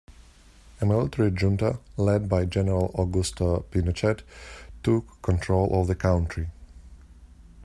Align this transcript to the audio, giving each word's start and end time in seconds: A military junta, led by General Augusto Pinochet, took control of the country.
A 0.81 0.85
military 0.87 1.29
junta, 1.29 1.77
led 1.95 2.27
by 2.27 2.45
General 2.45 2.89
Augusto 2.93 3.63
Pinochet, 3.69 4.23
took 4.81 5.21
control 5.21 5.79
of 5.79 5.85
the 5.85 5.93
country. 5.93 6.49